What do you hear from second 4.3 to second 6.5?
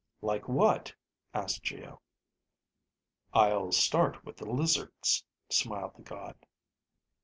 the lizards," smiled the god.